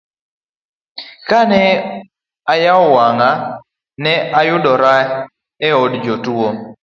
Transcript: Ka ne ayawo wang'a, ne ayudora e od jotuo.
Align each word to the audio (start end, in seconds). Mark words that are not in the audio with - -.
Ka 1.27 1.39
ne 1.49 1.61
ayawo 2.53 2.85
wang'a, 2.95 3.29
ne 4.03 4.13
ayudora 4.39 4.93
e 5.67 5.69
od 5.83 5.93
jotuo. 6.05 6.49